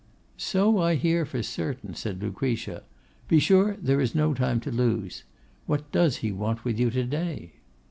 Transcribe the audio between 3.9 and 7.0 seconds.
is no time to lose. What does he want with you